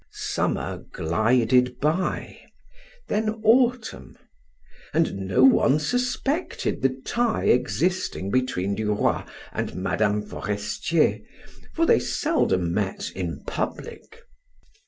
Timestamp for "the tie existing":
6.81-8.31